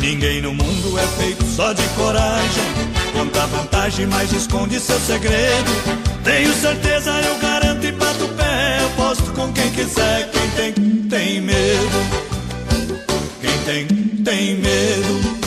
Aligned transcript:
Ninguém 0.00 0.42
no 0.42 0.52
mundo 0.54 0.98
é 0.98 1.06
feito 1.22 1.44
só 1.44 1.72
de 1.72 1.86
coragem. 1.90 2.64
Conta 3.12 3.46
vantagem, 3.46 4.06
mas 4.06 4.32
esconde 4.32 4.80
seu 4.80 4.98
segredo. 5.00 5.70
Tenho 6.24 6.52
certeza, 6.54 7.10
eu 7.20 7.38
garanto 7.38 7.86
e 7.86 7.92
bato 7.92 8.24
o 8.24 8.28
pé. 8.28 8.78
Eu 8.82 8.90
posto 8.90 9.30
com 9.32 9.52
quem 9.52 9.70
quiser. 9.70 10.30
Quem 10.30 10.50
tem, 10.50 10.72
tem 11.08 11.40
medo. 11.40 12.30
Quem 13.40 13.58
tem, 13.64 13.86
tem 14.24 14.56
medo. 14.56 15.39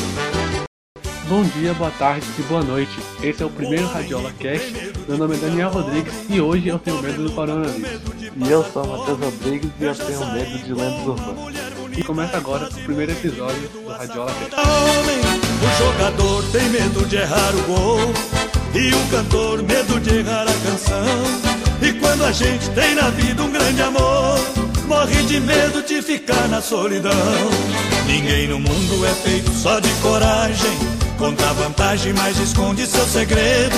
Bom 1.34 1.43
dia, 1.45 1.73
boa 1.73 1.89
tarde 1.89 2.27
e 2.38 2.43
boa 2.43 2.61
noite. 2.61 2.91
Esse 3.23 3.41
é 3.41 3.45
o 3.47 3.50
primeiro 3.50 3.88
Radiola 3.88 4.32
Cast. 4.33 4.71
Meu 5.07 5.18
nome 5.18 5.36
é 5.36 5.39
Daniel 5.39 5.71
Rodrigues 5.71 6.13
e 6.29 6.39
hoje 6.39 6.68
eu 6.68 6.77
tenho 6.77 7.02
medo 7.02 7.23
do 7.23 7.32
coronavírus. 7.32 8.02
E 8.38 8.52
eu 8.52 8.63
sou 8.71 8.83
o 8.83 8.88
Matheus 8.88 9.20
Rodrigues 9.20 9.71
e 9.79 9.83
eu 9.83 9.96
tenho 9.96 10.32
medo 10.32 10.59
de 10.59 10.73
lendas 10.75 11.07
urbanas. 11.07 11.56
E 11.97 12.04
começa 12.04 12.37
agora 12.37 12.69
o 12.69 12.82
primeiro 12.83 13.14
episódio 13.14 13.68
do 13.69 13.87
Radiola 13.87 14.32
Cast. 14.32 14.54
Homem, 14.54 15.21
o 15.57 15.83
jogador 15.83 16.43
tem 16.51 16.69
medo 16.69 17.04
de 17.07 17.15
errar 17.15 17.56
o 17.56 17.64
gol. 17.64 18.00
E 18.75 18.93
o 18.93 19.07
cantor, 19.09 19.64
medo 19.64 20.00
de 20.01 20.18
errar 20.18 20.43
a 20.43 20.70
canção. 20.70 21.04
E 21.81 21.93
quando 21.93 22.25
a 22.25 22.31
gente 22.31 22.70
tem 22.70 22.93
na 22.93 23.09
vida 23.09 23.42
um 23.42 23.51
grande 23.51 23.81
amor, 23.81 24.37
morre 24.87 25.23
de 25.23 25.39
medo 25.39 25.81
de 25.81 26.00
ficar 26.00 26.47
na 26.47 26.61
solidão. 26.61 27.11
Ninguém 28.06 28.47
no 28.50 28.59
mundo 28.59 29.04
é 29.04 29.14
feito 29.15 29.51
só 29.51 29.79
de 29.79 29.89
coragem. 29.95 30.93
Conta 31.23 31.54
vantagem, 31.54 32.11
mas 32.11 32.38
esconde 32.38 32.86
seu 32.86 33.05
segredo. 33.05 33.77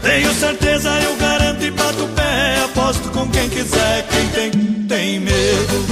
Tenho 0.00 0.32
certeza, 0.32 0.88
eu 1.00 1.14
garanto 1.16 1.62
e 1.62 1.70
bato 1.70 2.02
o 2.02 2.08
pé. 2.08 2.64
Aposto 2.64 3.10
com 3.10 3.28
quem 3.28 3.50
quiser. 3.50 4.06
Quem 4.08 4.28
tem, 4.28 4.50
tem 4.88 5.20
medo. 5.20 5.86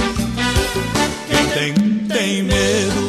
Quem 1.29 1.45
tem, 1.49 1.73
tem 2.07 2.41
medo. 2.41 3.04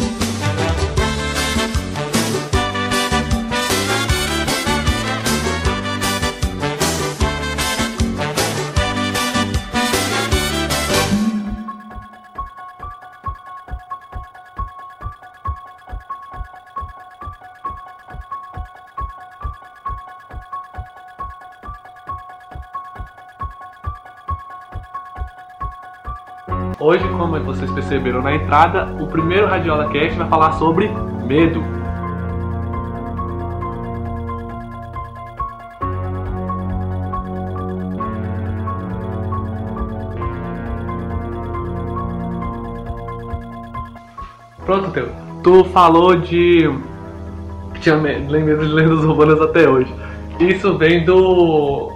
Hoje, 26.78 27.06
como 27.16 27.38
vocês 27.40 27.70
perceberam 27.70 28.20
na 28.22 28.34
entrada, 28.34 28.84
o 29.02 29.06
primeiro 29.06 29.46
Radiola 29.46 29.88
Cast 29.90 30.16
vai 30.18 30.28
falar 30.28 30.52
sobre 30.52 30.88
medo. 31.26 31.62
Pronto, 44.64 44.90
Teu. 44.90 45.08
Tu 45.42 45.64
falou 45.66 46.16
de. 46.16 46.68
tinha 47.80 47.96
me- 47.96 48.18
medo 48.18 48.66
de 48.66 48.72
lendas 48.72 49.04
urbanas 49.04 49.40
até 49.40 49.68
hoje. 49.68 49.92
Isso 50.40 50.76
vem 50.76 51.04
do. 51.04 51.90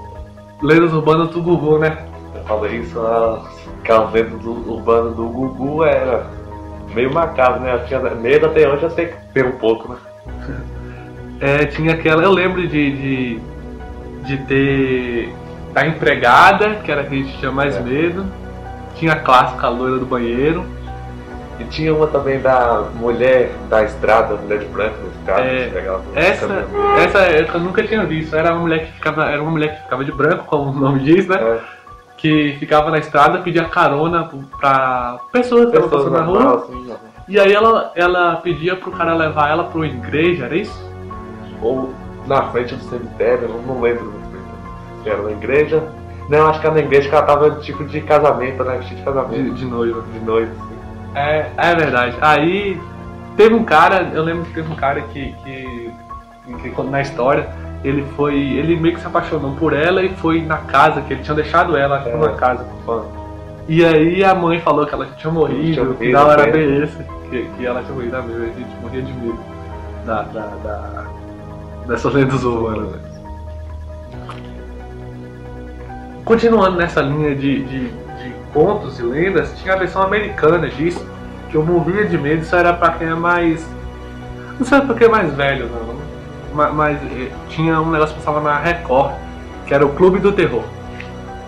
Lendas 0.62 0.92
urbanas 0.92 1.30
do 1.30 1.42
Gugu, 1.42 1.78
né? 1.78 2.06
Eu 2.34 2.42
falei 2.44 2.76
isso, 2.80 3.00
a- 3.00 3.42
aquela 3.90 4.10
lenda 4.10 4.36
do, 4.36 4.72
urbana 4.72 5.10
do 5.10 5.24
Gugu 5.28 5.84
era 5.84 6.26
meio 6.94 7.12
macabro, 7.12 7.60
né? 7.60 7.74
Eu 7.74 7.84
tinha 7.86 7.98
medo 8.14 8.46
até 8.46 8.68
hoje, 8.68 8.84
eu 8.84 8.90
sei 8.90 9.06
que 9.08 9.16
tem 9.34 9.44
um 9.44 9.52
pouco, 9.52 9.92
né? 9.92 9.98
É, 11.42 11.64
tinha 11.64 11.94
aquela. 11.94 12.22
Eu 12.22 12.32
lembro 12.32 12.68
de, 12.68 12.92
de, 12.92 13.40
de 14.26 14.36
ter. 14.44 15.34
da 15.72 15.86
empregada, 15.86 16.74
que 16.84 16.92
era 16.92 17.00
a 17.00 17.04
que 17.04 17.14
a 17.14 17.16
gente 17.16 17.38
tinha 17.38 17.50
mais 17.50 17.74
É. 17.74 17.80
medo. 17.80 18.26
Tinha 18.96 19.14
a 19.14 19.16
clássica 19.16 19.70
loira 19.70 19.96
do 19.96 20.04
banheiro. 20.04 20.66
E 21.58 21.64
tinha 21.64 21.94
uma 21.94 22.06
também 22.08 22.40
da 22.40 22.84
mulher 22.94 23.52
da 23.70 23.82
estrada, 23.82 24.34
mulher 24.36 24.58
de 24.58 24.66
branco 24.66 24.96
na 25.02 25.08
estrada. 25.08 25.42
É, 25.44 25.90
o 25.90 26.18
Essa, 26.18 26.66
essa 26.98 27.56
eu 27.56 27.60
nunca 27.60 27.82
tinha 27.84 28.04
visto. 28.04 28.36
Era 28.36 28.52
uma 28.52 28.60
mulher 28.60 28.84
que 28.84 28.92
ficava. 28.92 29.24
Era 29.24 29.40
uma 29.40 29.50
mulher 29.52 29.76
que 29.76 29.82
ficava 29.84 30.04
de 30.04 30.12
branco, 30.12 30.44
como 30.44 30.70
o 30.70 30.74
nome 30.74 31.00
diz, 31.00 31.26
né? 31.26 31.38
É, 31.40 31.60
Que 32.20 32.56
ficava 32.58 32.90
na 32.90 32.98
estrada, 32.98 33.38
pedia 33.38 33.64
carona 33.64 34.28
pra 34.60 35.18
pessoas 35.32 35.70
que 35.70 35.76
estavam 35.78 35.88
pessoas 35.88 36.12
passando 36.12 36.34
na 36.36 36.44
rua. 36.44 36.56
assim? 36.64 36.92
E 37.28 37.40
aí 37.40 37.52
ela, 37.52 37.92
ela 37.94 38.36
pedia 38.36 38.76
pro 38.76 38.90
cara 38.90 39.14
levar 39.14 39.48
ela 39.50 39.64
pra 39.64 39.78
uma 39.78 39.86
igreja, 39.86 40.44
era 40.44 40.54
isso? 40.56 40.90
Ou 41.62 41.94
na 42.26 42.42
frente 42.44 42.74
do 42.74 42.84
cemitério, 42.84 43.44
eu 43.48 43.62
não 43.66 43.80
lembro 43.80 44.04
muito 44.04 44.28
bem. 44.30 45.12
Era 45.12 45.22
na 45.22 45.30
igreja. 45.30 45.82
Não, 46.28 46.48
acho 46.48 46.60
que 46.60 46.66
era 46.66 46.74
na 46.74 46.82
igreja 46.82 47.08
que 47.08 47.14
ela 47.14 47.24
tava 47.24 47.50
tipo 47.56 47.84
de 47.84 48.00
casamento, 48.02 48.62
né? 48.64 48.76
Vestido 48.76 48.96
de 48.96 49.00
De, 49.00 49.04
casamento. 49.04 49.54
de 49.54 49.64
noiva. 49.64 50.02
De 50.12 50.18
noiva, 50.20 50.52
assim. 50.52 50.78
É, 51.14 51.50
é 51.56 51.74
verdade. 51.74 52.16
Aí 52.20 52.78
teve 53.36 53.54
um 53.54 53.64
cara, 53.64 54.10
eu 54.12 54.22
lembro 54.22 54.44
que 54.44 54.52
teve 54.52 54.70
um 54.70 54.76
cara 54.76 55.00
que, 55.00 55.32
que, 55.42 55.90
que 56.62 56.70
quando- 56.70 56.90
na 56.90 57.00
história, 57.00 57.48
ele 57.84 58.04
foi. 58.16 58.34
Ele 58.38 58.76
meio 58.76 58.94
que 58.94 59.00
se 59.00 59.06
apaixonou 59.06 59.54
por 59.56 59.72
ela 59.72 60.02
e 60.02 60.08
foi 60.16 60.42
na 60.42 60.58
casa, 60.58 61.00
que 61.02 61.12
ele 61.14 61.22
tinha 61.22 61.34
deixado 61.34 61.76
ela, 61.76 62.02
É. 62.06 62.12
numa 62.12 62.30
casa. 62.34 62.66
Fã. 62.84 63.02
E 63.68 63.84
aí 63.84 64.24
a 64.24 64.34
mãe 64.34 64.60
falou 64.60 64.84
que 64.86 64.94
ela 64.94 65.04
tinha 65.06 65.16
Tinha 65.16 65.32
morrido, 65.32 65.84
morrido, 65.84 65.90
o 65.92 65.94
final 65.96 66.30
era 66.32 66.50
bem 66.50 66.82
esse, 66.82 66.96
que, 67.30 67.48
que 67.56 67.66
ela 67.66 67.82
tinha 67.82 67.94
morrido, 67.94 68.16
a 68.16 68.20
gente 68.22 68.76
morria 68.82 69.02
de 69.02 69.12
medo 69.12 69.38
da, 70.04 70.22
da, 70.22 70.46
da, 70.64 71.04
dessas 71.86 72.12
lendas 72.12 72.42
urbanas. 72.42 72.90
né? 72.92 72.98
Continuando 76.24 76.76
nessa 76.76 77.00
linha 77.00 77.34
de, 77.34 77.64
de, 77.64 77.88
de 77.88 78.34
contos 78.52 78.98
e 78.98 79.02
lendas, 79.02 79.52
tinha 79.60 79.74
a 79.74 79.78
versão 79.78 80.02
americana 80.02 80.68
disso, 80.68 81.04
que 81.50 81.56
eu 81.56 81.64
morria 81.64 82.06
de 82.06 82.16
medo, 82.18 82.42
isso 82.42 82.54
era 82.54 82.72
pra 82.72 82.90
quem 82.92 83.08
é 83.08 83.14
mais. 83.14 83.66
Não 84.58 84.66
sei 84.66 84.80
pra 84.80 84.94
quem 84.94 85.06
é 85.06 85.10
mais 85.10 85.32
velho, 85.34 85.68
não. 85.68 85.89
Ma- 86.54 86.70
Mas, 86.70 86.98
eh, 87.02 87.30
tinha 87.48 87.80
um 87.80 87.90
negócio 87.90 88.14
que 88.14 88.22
passava 88.22 88.40
na 88.40 88.58
Record, 88.58 89.12
que 89.66 89.74
era 89.74 89.84
o 89.84 89.90
Clube 89.90 90.18
do 90.18 90.32
Terror. 90.32 90.62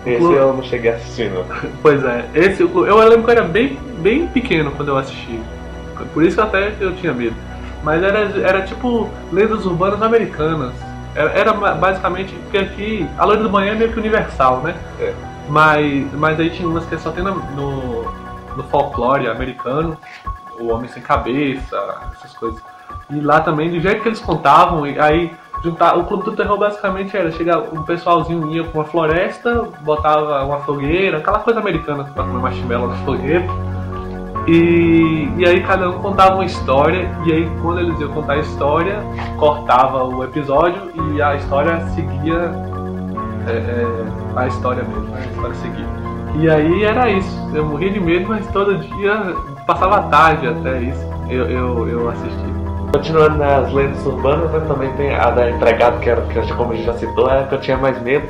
Esse 0.05 0.17
Clube- 0.17 0.35
eu 0.35 0.53
não 0.53 0.63
cheguei 0.63 0.91
a 0.91 0.95
assistir, 0.95 1.31
não. 1.31 1.45
Pois 1.81 2.03
é, 2.03 2.25
esse 2.33 2.61
eu 2.61 2.67
lembro 3.07 3.23
que 3.25 3.31
eu 3.31 3.37
era 3.37 3.43
bem, 3.43 3.77
bem 3.99 4.27
pequeno 4.27 4.71
quando 4.71 4.89
eu 4.89 4.97
assisti. 4.97 5.39
Por 6.13 6.23
isso 6.23 6.35
que 6.35 6.41
até 6.41 6.73
eu 6.79 6.95
tinha 6.95 7.13
medo. 7.13 7.35
Mas 7.83 8.01
era, 8.03 8.19
era 8.45 8.61
tipo 8.63 9.09
lendas 9.31 9.65
urbanas 9.65 10.01
americanas. 10.01 10.73
Era, 11.15 11.29
era 11.31 11.53
ba- 11.53 11.75
basicamente, 11.75 12.33
porque 12.43 12.57
aqui 12.57 13.07
a 13.17 13.25
loira 13.25 13.43
do 13.43 13.49
banheiro 13.49 13.75
é 13.75 13.79
meio 13.79 13.91
que 13.93 13.99
universal, 13.99 14.61
né? 14.61 14.73
É. 14.99 15.13
Mas, 15.49 16.11
mas 16.13 16.39
aí 16.39 16.49
tinha 16.49 16.67
umas 16.67 16.85
que 16.85 16.97
só 16.97 17.11
tem 17.11 17.23
no, 17.23 17.35
no, 17.35 18.03
no 18.55 18.63
folclore 18.71 19.27
americano, 19.27 19.97
o 20.59 20.69
homem 20.69 20.89
sem 20.89 21.03
cabeça, 21.03 21.77
essas 22.13 22.33
coisas. 22.33 22.61
E 23.09 23.19
lá 23.19 23.39
também, 23.41 23.69
do 23.69 23.79
jeito 23.79 24.01
que 24.01 24.09
eles 24.09 24.19
contavam, 24.19 24.87
e 24.87 24.99
aí 24.99 25.31
juntar, 25.63 25.97
o 25.97 26.03
clube 26.03 26.25
do 26.25 26.33
terror 26.33 26.57
basicamente 26.57 27.15
era 27.15 27.31
chegar, 27.31 27.59
um 27.59 27.83
pessoalzinho 27.83 28.49
ia 28.51 28.63
pra 28.63 28.81
uma 28.81 28.85
floresta, 28.85 29.69
botava 29.81 30.43
uma 30.43 30.59
fogueira, 30.59 31.19
aquela 31.19 31.39
coisa 31.39 31.59
americana 31.59 32.03
pra 32.03 32.23
comer 32.23 32.41
marshmallow 32.41 32.89
na 32.89 32.97
fogueira. 32.97 33.45
E, 34.45 35.29
e 35.37 35.47
aí 35.47 35.61
cada 35.61 35.89
um 35.89 35.99
contava 35.99 36.35
uma 36.35 36.45
história, 36.45 37.09
e 37.25 37.31
aí 37.31 37.49
quando 37.61 37.79
eles 37.79 37.97
iam 38.01 38.09
contar 38.09 38.33
a 38.33 38.39
história, 38.39 38.99
cortava 39.37 40.03
o 40.03 40.21
episódio 40.21 40.91
e 41.13 41.21
a 41.21 41.35
história 41.35 41.79
seguia 41.91 42.51
é, 43.47 43.51
é, 43.51 43.85
a 44.35 44.47
história 44.47 44.83
mesmo, 44.83 45.03
né? 45.03 45.21
a 45.21 45.25
história 45.29 45.55
seguia. 45.55 45.85
E 46.35 46.49
aí 46.49 46.83
era 46.83 47.09
isso, 47.09 47.49
eu 47.53 47.65
morria 47.65 47.91
de 47.91 48.01
medo, 48.01 48.27
mas 48.27 48.45
todo 48.47 48.77
dia 48.77 49.33
passava 49.65 50.03
tarde 50.09 50.47
até 50.47 50.81
isso, 50.81 51.07
eu, 51.29 51.45
eu, 51.45 51.87
eu 51.87 52.09
assisti. 52.09 52.52
Continuando 52.93 53.37
nas 53.37 53.73
lendas 53.73 54.05
urbanas, 54.05 54.51
né, 54.51 54.61
também 54.67 54.93
tem 54.93 55.15
a 55.15 55.31
da 55.31 55.49
empregada, 55.49 55.97
que 55.97 56.07
era, 56.07 56.21
que 56.21 56.53
como 56.53 56.73
a 56.73 56.75
gente 56.75 56.85
já 56.85 56.93
citou, 56.93 57.27
era 57.27 57.41
a 57.41 57.43
que 57.47 57.55
eu 57.55 57.59
tinha 57.59 57.75
mais 57.75 57.99
medo, 58.03 58.27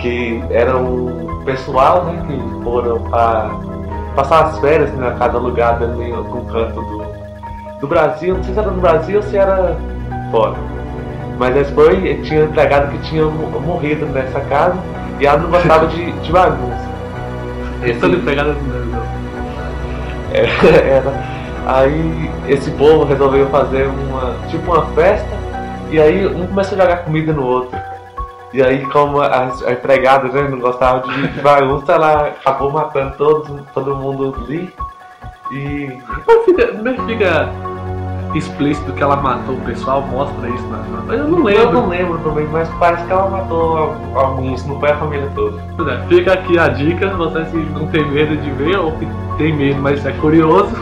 que 0.00 0.42
era 0.50 0.76
um 0.76 1.40
pessoal, 1.44 2.04
né, 2.04 2.20
que 2.26 2.64
foram 2.64 3.00
para 3.02 3.48
passar 4.16 4.46
as 4.46 4.58
férias 4.58 4.90
né, 4.94 5.06
a 5.06 5.12
cada 5.12 5.38
lugar 5.38 5.80
ali 5.80 6.10
em 6.10 6.12
algum 6.16 6.44
canto 6.46 6.80
do, 6.82 7.04
do 7.80 7.86
Brasil, 7.86 8.34
não 8.34 8.42
sei 8.42 8.54
se 8.54 8.58
era 8.58 8.70
no 8.72 8.80
Brasil 8.80 9.18
ou 9.18 9.22
se 9.22 9.36
era 9.36 9.76
fora. 10.32 10.56
Mas 11.38 11.54
eles 11.54 11.70
foi, 11.70 12.20
tinha 12.24 12.42
empregado 12.42 12.90
que 12.90 12.98
tinha 13.08 13.24
mo- 13.26 13.60
morrido 13.60 14.04
nessa 14.06 14.40
casa 14.40 14.74
e 15.20 15.26
ela 15.26 15.38
não 15.38 15.48
gostava 15.50 15.86
de, 15.86 16.10
de 16.10 16.32
bagunça. 16.32 16.90
Esse- 17.84 18.00
Toda 18.00 18.16
empregada. 18.16 18.56
É, 20.32 20.42
era. 20.96 21.35
Aí 21.66 22.30
esse 22.48 22.70
povo 22.72 23.04
resolveu 23.04 23.46
fazer 23.48 23.86
uma 23.88 24.34
tipo 24.48 24.72
uma 24.72 24.86
festa 24.94 25.36
e 25.90 26.00
aí 26.00 26.26
um 26.26 26.46
começou 26.46 26.78
a 26.78 26.82
jogar 26.82 26.96
comida 26.98 27.32
no 27.32 27.44
outro. 27.44 27.76
E 28.54 28.62
aí, 28.62 28.86
como 28.86 29.20
a, 29.20 29.50
a 29.66 29.72
empregada 29.72 30.28
né, 30.28 30.48
não 30.48 30.58
gostava 30.60 31.00
de, 31.06 31.28
bagunça, 31.42 31.92
ela 31.92 32.28
acabou 32.28 32.70
matando 32.70 33.14
todo, 33.18 33.66
todo 33.74 33.96
mundo 33.96 34.34
ali. 34.46 34.72
E. 35.52 35.98
Mas 36.26 36.44
fica, 36.44 36.66
fica 37.06 37.48
explícito 38.34 38.92
que 38.92 39.02
ela 39.02 39.16
matou 39.16 39.56
o 39.56 39.60
pessoal, 39.62 40.00
mostra 40.02 40.48
isso 40.48 40.66
na. 40.68 40.78
Mas 41.06 41.18
eu 41.18 41.28
não 41.28 41.38
Eu 41.38 41.44
lembro. 41.44 41.72
não 41.72 41.88
lembro 41.88 42.18
também, 42.20 42.46
mas 42.46 42.68
parece 42.78 43.04
que 43.04 43.12
ela 43.12 43.28
matou 43.28 43.76
al- 43.76 43.96
alguns, 44.14 44.64
não 44.64 44.78
foi 44.80 44.90
a 44.90 44.96
família 44.96 45.30
toda. 45.34 45.60
Pois 45.76 45.88
é, 45.88 45.98
Fica 46.08 46.32
aqui 46.32 46.58
a 46.58 46.68
dica, 46.68 47.08
você 47.10 47.44
se 47.46 47.56
não 47.56 47.86
tem 47.88 48.06
medo 48.10 48.36
de 48.36 48.50
ver 48.52 48.78
ou 48.78 48.92
que 48.92 49.06
tem 49.38 49.54
medo, 49.54 49.80
mas 49.82 50.04
é 50.06 50.12
curioso, 50.12 50.72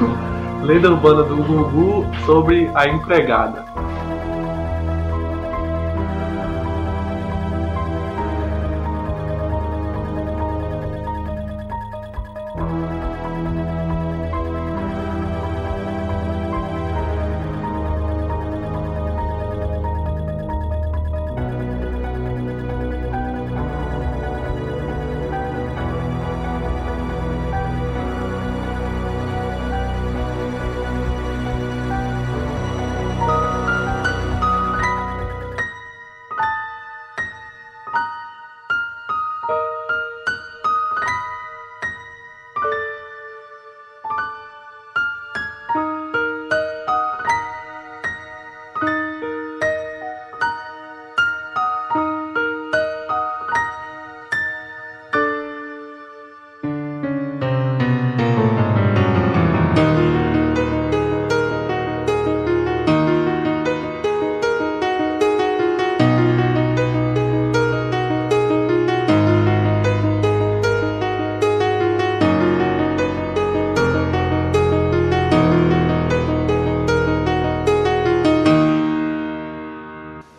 lenda 0.64 0.90
urbana 0.90 1.22
do 1.22 1.36
Gugu 1.36 2.06
sobre 2.24 2.70
a 2.74 2.88
empregada. 2.88 3.66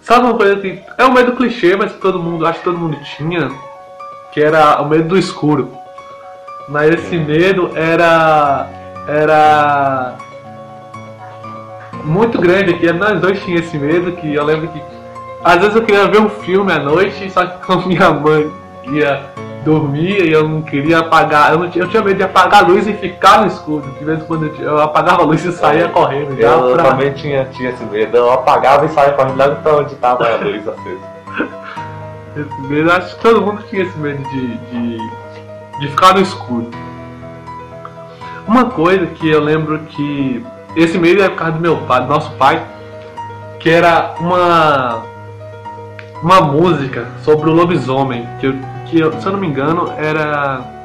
Sabe 0.06 0.26
uma 0.26 0.36
coisa 0.36 0.58
que 0.58 0.84
é 1.00 1.04
um 1.04 1.12
medo 1.12 1.32
clichê, 1.32 1.76
mas 1.76 1.92
que 1.92 1.98
todo 1.98 2.22
mundo, 2.22 2.46
acho 2.46 2.60
que 2.60 2.66
todo 2.66 2.78
mundo 2.78 2.96
tinha, 3.18 3.50
que 4.32 4.40
era 4.40 4.80
o 4.80 4.88
medo 4.88 5.08
do 5.08 5.18
escuro. 5.18 5.72
Mas 6.70 6.92
esse 6.92 7.18
medo 7.18 7.72
era 7.74 8.70
era 9.08 10.16
muito 12.04 12.40
grande 12.40 12.76
aqui. 12.76 12.92
Nós 12.94 13.20
dois 13.20 13.42
tínhamos 13.42 13.66
esse 13.66 13.80
medo 13.80 14.12
que 14.12 14.32
eu 14.32 14.46
lembro 14.46 14.68
que 14.68 14.80
às 15.44 15.58
vezes 15.58 15.76
eu 15.76 15.82
queria 15.82 16.08
ver 16.08 16.20
um 16.20 16.30
filme 16.30 16.72
à 16.72 16.78
noite, 16.78 17.28
só 17.32 17.44
que 17.44 17.66
quando 17.66 17.88
minha 17.88 18.12
mãe 18.12 18.52
ia 18.84 19.26
dormir 19.66 20.24
e 20.28 20.32
eu 20.32 20.48
não 20.48 20.62
queria 20.62 21.00
apagar, 21.00 21.52
eu, 21.52 21.58
não 21.60 21.70
tinha, 21.70 21.84
eu 21.84 21.90
tinha 21.90 22.02
medo 22.04 22.18
de 22.18 22.24
apagar 22.24 22.64
a 22.64 22.68
luz 22.68 22.88
e 22.88 22.94
ficar 22.94 23.42
no 23.42 23.48
escuro. 23.48 23.92
De 23.98 24.06
vez 24.06 24.22
em 24.22 24.26
quando 24.26 24.46
eu, 24.46 24.54
eu 24.62 24.80
apagava 24.82 25.24
a 25.24 25.26
luz 25.26 25.44
e 25.44 25.52
saía 25.52 25.90
correndo. 25.90 26.40
Eu 26.40 26.74
pra- 26.76 26.84
também 26.92 27.12
tinha, 27.14 27.46
tinha 27.46 27.72
esse 27.72 27.84
medo. 27.86 28.16
Eu 28.16 28.32
apagava 28.32 28.86
e 28.86 28.90
saía 28.90 29.14
correndo 29.14 29.38
lá 29.38 29.50
pra 29.50 29.76
onde 29.78 29.96
tava 29.96 30.26
a 30.26 30.36
luz 30.38 30.66
acesa. 30.68 31.16
Esse 32.38 32.62
medo, 32.68 32.92
acho 32.92 33.16
que 33.16 33.22
todo 33.22 33.42
mundo 33.42 33.64
tinha 33.70 33.84
esse 33.84 33.98
medo 33.98 34.22
de, 34.30 34.58
de, 34.58 34.98
de 35.80 35.88
ficar 35.88 36.14
no 36.14 36.20
escuro. 36.20 36.70
Uma 38.46 38.66
coisa 38.66 39.06
que 39.06 39.30
eu 39.30 39.40
lembro 39.42 39.80
que 39.88 40.46
esse 40.76 40.98
medo 40.98 41.24
é 41.24 41.30
por 41.30 41.38
causa 41.38 41.54
do 41.54 41.62
meu 41.62 41.78
pai, 41.78 42.02
do 42.02 42.08
nosso 42.08 42.30
pai, 42.32 42.62
que 43.58 43.70
era 43.70 44.16
uma 44.20 45.02
uma 46.22 46.42
música 46.42 47.08
sobre 47.24 47.50
o 47.50 47.54
lobisomem, 47.54 48.28
que, 48.42 48.48
eu, 48.48 48.56
que 48.86 49.00
eu, 49.00 49.12
se 49.20 49.26
eu 49.26 49.32
não 49.32 49.40
me 49.40 49.48
engano 49.48 49.94
era 49.98 50.76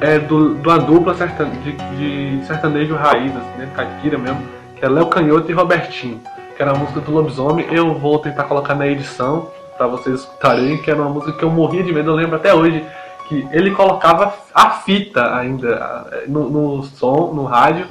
é 0.00 0.18
do, 0.18 0.54
de 0.54 0.68
uma 0.68 0.78
dupla 0.78 1.14
de, 1.14 1.72
de 1.72 2.46
sertanejo 2.46 2.94
raiz, 2.94 3.34
assim, 3.34 3.58
né, 3.58 3.68
caipira 3.74 4.18
mesmo, 4.18 4.42
que 4.76 4.84
é 4.84 4.88
Léo 4.88 5.06
Canhoto 5.06 5.50
e 5.50 5.54
Robertinho, 5.54 6.20
que 6.54 6.62
era 6.62 6.72
a 6.72 6.74
música 6.74 7.00
do 7.00 7.12
lobisomem. 7.12 7.66
Eu 7.70 7.94
vou 7.94 8.18
tentar 8.18 8.44
colocar 8.44 8.74
na 8.74 8.86
edição 8.86 9.48
para 9.76 9.86
vocês 9.86 10.20
escutarem, 10.20 10.78
que 10.78 10.90
era 10.90 11.00
uma 11.00 11.10
música 11.10 11.32
que 11.32 11.44
eu 11.44 11.50
morria 11.50 11.82
de 11.82 11.92
medo, 11.92 12.10
eu 12.10 12.14
lembro 12.14 12.36
até 12.36 12.54
hoje 12.54 12.84
que 13.28 13.46
ele 13.50 13.72
colocava 13.72 14.32
a 14.54 14.70
fita 14.70 15.34
ainda 15.34 16.24
no, 16.28 16.48
no 16.48 16.82
som, 16.84 17.32
no 17.34 17.44
rádio. 17.44 17.86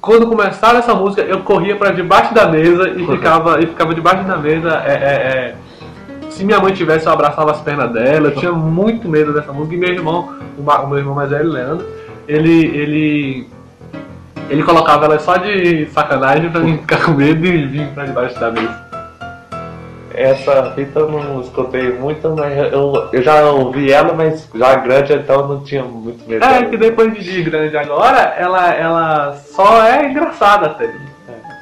Quando 0.00 0.26
começava 0.26 0.78
essa 0.78 0.94
música, 0.94 1.22
eu 1.22 1.40
corria 1.40 1.76
para 1.76 1.90
debaixo 1.90 2.32
da 2.32 2.46
mesa 2.46 2.88
e 2.88 3.06
ficava, 3.06 3.60
e 3.60 3.66
ficava 3.66 3.94
debaixo 3.94 4.24
da 4.24 4.38
mesa. 4.38 4.82
é, 4.86 4.92
é, 4.92 4.94
é, 4.94 5.54
se 6.34 6.44
minha 6.44 6.58
mãe 6.58 6.72
tivesse, 6.72 7.06
eu 7.06 7.12
abraçava 7.12 7.52
as 7.52 7.60
pernas 7.60 7.92
dela. 7.92 8.28
Eu 8.28 8.34
tinha 8.34 8.52
muito 8.52 9.08
medo 9.08 9.32
dessa 9.32 9.52
música. 9.52 9.74
E 9.74 9.78
meu 9.78 9.90
irmão, 9.90 10.36
o, 10.58 10.86
meu 10.86 10.98
irmão 10.98 11.14
mais 11.14 11.30
velho, 11.30 11.48
Leandro, 11.48 11.86
ele, 12.26 12.66
ele, 12.76 13.48
ele 14.50 14.62
colocava 14.64 15.04
ela 15.04 15.18
só 15.20 15.36
de 15.36 15.86
sacanagem 15.86 16.50
pra 16.50 16.60
mim 16.60 16.78
ficar 16.78 17.04
com 17.04 17.12
medo 17.12 17.46
e 17.46 17.66
vir 17.66 17.86
pra 17.88 18.04
debaixo 18.04 18.38
da 18.38 18.50
mesa. 18.50 18.84
Essa 20.12 20.72
fita 20.72 21.00
eu 21.00 21.10
não 21.10 21.40
escutei 21.40 21.92
muito, 21.92 22.28
mas 22.36 22.72
eu, 22.72 23.08
eu 23.12 23.22
já 23.22 23.44
ouvi 23.50 23.90
ela, 23.90 24.12
mas 24.14 24.48
já 24.54 24.76
grande, 24.76 25.12
então 25.12 25.40
eu 25.40 25.48
não 25.48 25.64
tinha 25.64 25.82
muito 25.82 26.28
medo. 26.28 26.44
É 26.44 26.48
dela. 26.48 26.66
que 26.66 26.76
depois 26.76 27.14
de 27.14 27.22
de 27.22 27.42
grande 27.42 27.76
agora, 27.76 28.34
ela, 28.38 28.72
ela 28.74 29.32
só 29.32 29.84
é 29.84 30.08
engraçada 30.08 30.66
até. 30.66 30.88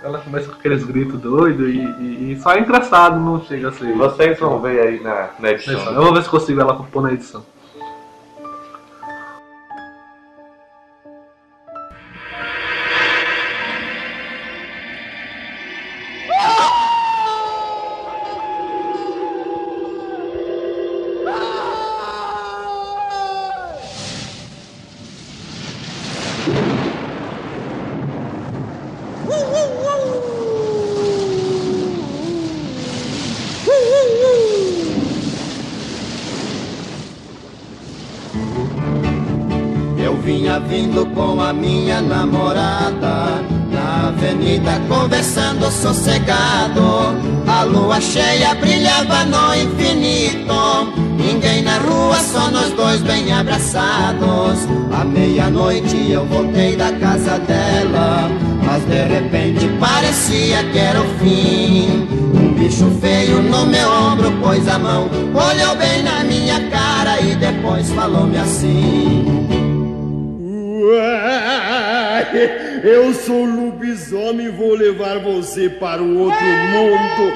Ela 0.03 0.19
começa 0.19 0.49
com 0.49 0.57
aqueles 0.57 0.85
gritos 0.85 1.21
doidos 1.21 1.69
e, 1.69 1.79
e- 1.79 2.33
e 2.33 2.41
só 2.41 2.53
é 2.53 2.61
engraçado, 2.61 3.21
não 3.21 3.41
chega 3.45 3.69
a 3.69 3.73
ser. 3.73 3.95
Vocês 3.95 4.39
vão 4.39 4.61
ver 4.61 4.81
aí 4.81 5.01
na, 5.01 5.31
na 5.39 5.51
edição. 5.51 5.75
Eu 5.95 6.03
vou 6.03 6.15
ver 6.15 6.23
se 6.23 6.29
consigo 6.29 6.61
ela 6.61 6.75
pôr 6.75 7.03
na 7.03 7.13
edição. 7.13 7.45
Vindo 40.73 41.05
com 41.15 41.39
a 41.39 41.53
minha 41.53 42.01
namorada 42.01 43.43
Na 43.71 44.09
avenida 44.09 44.81
conversando 44.89 45.71
sossegado. 45.71 47.15
A 47.47 47.63
lua 47.65 48.01
cheia 48.01 48.55
brilhava 48.55 49.25
no 49.27 49.55
infinito 49.55 50.55
Ninguém 51.19 51.63
na 51.63 51.77
rua, 51.79 52.17
só 52.17 52.51
nós 52.51 52.73
dois 52.73 53.01
bem 53.03 53.33
abraçados. 53.33 54.67
À 54.99 55.05
meia-noite 55.05 56.11
eu 56.11 56.25
voltei 56.27 56.75
da 56.75 56.91
casa 56.93 57.39
dela 57.39 58.31
Mas 58.65 58.83
de 58.87 59.03
repente 59.15 59.69
parecia 59.79 60.65
que 60.73 60.79
era 60.79 61.01
o 61.01 61.09
fim. 61.19 62.09
Um 62.35 62.55
bicho 62.55 62.91
feio 63.01 63.43
no 63.43 63.67
meu 63.67 63.91
ombro 63.91 64.33
pôs 64.41 64.67
a 64.67 64.79
mão 64.79 65.11
Olhou 65.35 65.77
bem 65.77 66.03
na 66.03 66.25
minha 66.25 66.61
cara 66.71 67.21
e 67.21 67.35
depois 67.35 67.91
falou-me 67.91 68.39
assim 68.39 69.62
Eu 72.83 73.13
sou 73.15 73.45
lobisomem 73.45 74.47
e 74.47 74.51
vou 74.51 74.75
levar 74.75 75.19
você 75.19 75.69
para 75.69 76.03
o 76.03 76.19
outro 76.19 76.45
mundo. 76.45 77.33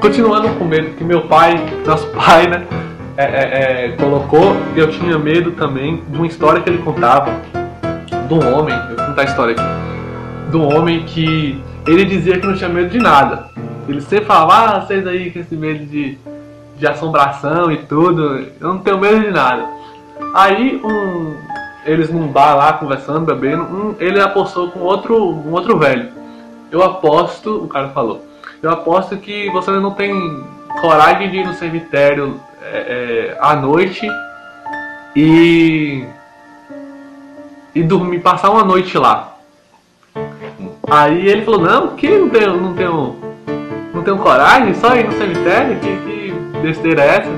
Continuando 0.00 0.48
com 0.54 0.64
medo 0.64 0.96
que 0.96 1.04
meu 1.04 1.28
pai, 1.28 1.54
nosso 1.84 2.06
pai, 2.08 2.46
né, 2.48 2.66
é, 3.18 3.24
é, 3.24 3.86
é, 3.86 3.88
colocou, 3.96 4.56
eu 4.76 4.88
tinha 4.90 5.18
medo 5.18 5.50
também 5.50 6.04
de 6.08 6.16
uma 6.16 6.26
história 6.28 6.62
que 6.62 6.70
ele 6.70 6.78
contava 6.78 7.32
de 8.28 8.32
um 8.32 8.54
homem, 8.54 8.72
eu 8.90 8.96
vou 8.96 9.06
contar 9.06 9.22
a 9.22 9.24
história 9.24 9.56
aqui, 9.56 10.50
de 10.52 10.56
um 10.56 10.72
homem 10.72 11.02
que 11.02 11.60
ele 11.84 12.04
dizia 12.04 12.38
que 12.38 12.46
não 12.46 12.54
tinha 12.54 12.68
medo 12.68 12.90
de 12.90 13.00
nada. 13.00 13.48
Ele 13.88 14.00
sempre 14.00 14.26
falava, 14.26 14.76
ah, 14.76 14.80
vocês 14.80 15.04
aí 15.04 15.32
com 15.32 15.40
esse 15.40 15.56
medo 15.56 15.84
de, 15.86 16.16
de 16.76 16.86
assombração 16.86 17.72
e 17.72 17.78
tudo, 17.78 18.46
eu 18.60 18.68
não 18.68 18.78
tenho 18.78 19.00
medo 19.00 19.20
de 19.20 19.32
nada. 19.32 19.66
Aí 20.32 20.80
um, 20.84 21.34
eles 21.84 22.10
num 22.10 22.28
bar 22.28 22.54
lá 22.54 22.74
conversando, 22.74 23.26
bebendo, 23.26 23.64
um, 23.64 23.94
ele 23.98 24.20
apostou 24.20 24.70
com 24.70 24.78
outro, 24.78 25.16
um 25.16 25.50
outro 25.50 25.76
velho. 25.76 26.08
Eu 26.70 26.84
aposto, 26.84 27.64
o 27.64 27.66
cara 27.66 27.88
falou, 27.88 28.24
eu 28.62 28.70
aposto 28.70 29.16
que 29.16 29.50
você 29.50 29.72
não 29.72 29.90
tem 29.90 30.14
coragem 30.80 31.32
de 31.32 31.38
ir 31.38 31.46
no 31.46 31.54
cemitério 31.54 32.40
é, 32.62 33.36
é, 33.36 33.38
à 33.40 33.56
noite 33.56 34.06
e 35.16 36.04
e 37.74 37.82
dormir, 37.82 38.20
passar 38.20 38.50
uma 38.50 38.64
noite 38.64 38.98
lá. 38.98 39.34
Aí 40.90 41.28
ele 41.28 41.42
falou, 41.42 41.60
não, 41.60 41.88
que 41.88 42.08
não 42.08 42.28
tenho, 42.28 42.56
não 42.56 42.74
tenho, 42.74 43.16
não 43.94 44.02
tenho 44.02 44.18
coragem, 44.18 44.74
só 44.74 44.96
ir 44.96 45.04
no 45.04 45.12
cemitério, 45.12 45.78
que, 45.78 45.96
que 45.98 46.58
besteira 46.60 47.02
é 47.02 47.16
essa? 47.18 47.30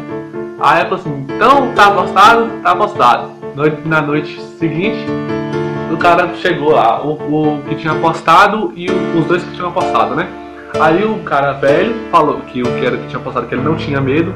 Aí 0.60 0.80
ele 0.80 0.88
falou 0.88 1.00
assim, 1.00 1.26
então 1.28 1.72
tá 1.74 1.86
apostado, 1.88 2.50
tá 2.62 2.70
apostado. 2.70 3.30
Noite, 3.54 3.76
na 3.84 4.00
noite 4.00 4.40
seguinte, 4.58 5.04
o 5.92 5.96
cara 5.96 6.32
chegou 6.36 6.72
lá, 6.72 7.04
o, 7.04 7.12
o 7.12 7.62
que 7.68 7.74
tinha 7.74 7.92
apostado 7.92 8.72
e 8.76 8.88
o, 8.88 9.18
os 9.18 9.26
dois 9.26 9.42
que 9.42 9.52
tinham 9.52 9.68
apostado, 9.68 10.14
né? 10.14 10.28
Aí 10.80 11.04
o 11.04 11.18
cara 11.24 11.52
velho 11.52 11.94
falou 12.10 12.40
que 12.42 12.62
o 12.62 12.78
que, 12.78 12.86
era, 12.86 12.96
que 12.96 13.08
tinha 13.08 13.20
apostado 13.20 13.46
que 13.46 13.54
ele 13.54 13.62
não 13.64 13.74
tinha 13.74 14.00
medo, 14.00 14.32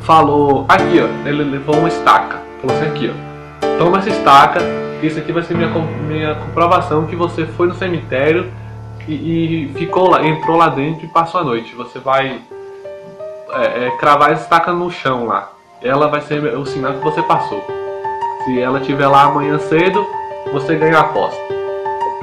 falou, 0.00 0.64
aqui 0.68 1.00
ó, 1.00 1.28
ele 1.28 1.44
levou 1.44 1.76
uma 1.76 1.88
estaca, 1.88 2.40
falou 2.60 2.76
assim 2.76 2.88
aqui 2.88 3.10
ó, 3.12 3.78
toma 3.78 3.98
essa 3.98 4.10
estaca, 4.10 4.60
isso 5.02 5.18
aqui 5.18 5.32
vai 5.32 5.42
ser 5.42 5.54
minha, 5.54 5.68
minha 6.08 6.34
comprovação 6.34 7.06
que 7.06 7.14
você 7.14 7.46
foi 7.46 7.68
no 7.68 7.74
cemitério 7.74 8.50
e, 9.06 9.64
e 9.64 9.72
ficou 9.74 10.10
lá, 10.10 10.24
entrou 10.24 10.56
lá 10.56 10.68
dentro 10.68 11.04
e 11.04 11.08
passou 11.08 11.40
a 11.40 11.44
noite. 11.44 11.74
Você 11.74 11.98
vai 11.98 12.40
é, 13.52 13.86
é, 13.86 13.90
cravar 13.98 14.32
essa 14.32 14.42
estaca 14.42 14.72
no 14.72 14.90
chão 14.90 15.26
lá. 15.26 15.52
Ela 15.80 16.08
vai 16.08 16.20
ser 16.20 16.42
o 16.56 16.66
sinal 16.66 16.94
que 16.94 17.04
você 17.04 17.22
passou. 17.22 17.64
Se 18.44 18.60
ela 18.60 18.80
estiver 18.80 19.06
lá 19.06 19.24
amanhã 19.24 19.58
cedo, 19.58 20.04
você 20.52 20.74
ganha 20.74 20.98
a 20.98 21.00
aposta. 21.00 21.40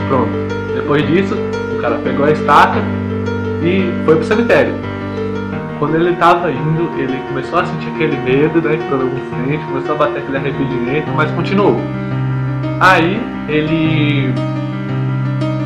Pronto. 0.07 0.31
Depois 0.75 1.07
disso, 1.07 1.35
o 1.75 1.81
cara 1.81 1.97
pegou 2.03 2.25
a 2.25 2.31
estaca 2.31 2.79
e 3.63 4.05
foi 4.05 4.15
pro 4.17 4.25
cemitério. 4.25 4.94
Quando 5.79 5.95
ele 5.95 6.11
estava 6.11 6.51
indo, 6.51 6.89
ele 6.97 7.17
começou 7.27 7.59
a 7.59 7.65
sentir 7.65 7.89
aquele 7.89 8.17
medo, 8.17 8.61
né? 8.61 8.77
Pelo 8.89 9.09
frente, 9.09 9.65
começou 9.65 9.95
a 9.95 9.97
bater 9.97 10.19
aquele 10.19 10.37
arrependimento, 10.37 11.07
mas 11.15 11.29
continuou. 11.31 11.77
Aí 12.79 13.21
ele 13.49 14.33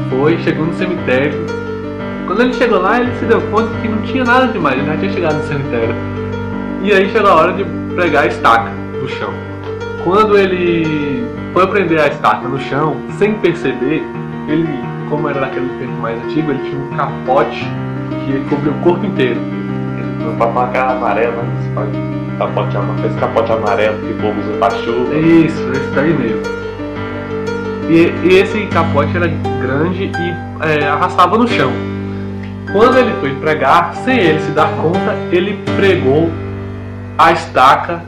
foi, 0.09 0.37
chegou 0.39 0.65
no 0.65 0.73
cemitério. 0.73 1.45
Quando 2.25 2.41
ele 2.41 2.53
chegou 2.53 2.79
lá, 2.79 2.99
ele 2.99 3.11
se 3.15 3.25
deu 3.25 3.41
conta 3.49 3.69
que 3.81 3.87
não 3.87 4.01
tinha 4.01 4.23
nada 4.23 4.47
demais, 4.47 4.77
ele 4.77 4.87
já 4.87 4.97
tinha 4.97 5.11
chegado 5.11 5.37
no 5.37 5.43
cemitério. 5.43 5.95
E 6.81 6.91
aí 6.91 7.09
chegou 7.09 7.29
a 7.29 7.35
hora 7.35 7.53
de 7.53 7.65
pregar 7.93 8.23
a 8.23 8.27
estaca 8.27 8.71
no 8.99 9.07
chão. 9.07 9.33
Quando 10.03 10.37
ele 10.37 11.27
foi 11.53 11.67
prender 11.67 11.99
a 11.99 12.07
estaca 12.07 12.47
no 12.47 12.59
chão, 12.59 12.95
sem 13.17 13.33
perceber, 13.35 14.03
ele, 14.47 14.67
como 15.09 15.29
era 15.29 15.41
daquele 15.41 15.69
tempo 15.79 15.93
mais 16.01 16.19
antigo, 16.23 16.51
ele 16.51 16.69
tinha 16.69 16.81
um 16.81 16.95
capote 16.95 17.67
que 18.25 18.39
cobriu 18.49 18.71
o 18.71 18.79
corpo 18.81 19.05
inteiro. 19.05 19.58
Foi 20.23 20.35
pra 20.35 20.63
aquela 20.63 20.91
amarela, 20.93 21.43
capote, 22.37 22.77
esse 23.05 23.19
capote 23.19 23.51
amarelo 23.51 23.97
que 23.99 24.13
o 24.13 24.17
povo 24.17 24.39
usa 24.39 24.69
chuva. 24.83 25.15
Isso, 25.15 25.71
esse 25.71 25.89
daí 25.91 26.13
mesmo. 26.13 26.41
E, 27.89 28.27
e 28.27 28.37
esse 28.39 28.65
capote 28.67 29.15
era 29.15 29.27
grande 29.27 30.05
e 30.05 30.35
é, 30.65 30.87
arrastava 30.87 31.37
no 31.37 31.47
chão. 31.47 31.71
Quando 32.71 32.97
ele 32.97 33.11
foi 33.19 33.35
pregar, 33.35 33.95
sem 33.95 34.19
ele 34.19 34.39
se 34.39 34.51
dar 34.51 34.69
conta, 34.77 35.15
ele 35.31 35.59
pregou 35.75 36.29
a 37.17 37.31
estaca 37.31 38.03